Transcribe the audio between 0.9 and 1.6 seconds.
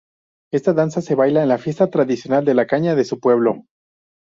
se baila en la